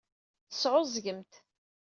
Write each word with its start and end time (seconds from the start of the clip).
Tesɛuẓẓgemt. 0.49 1.33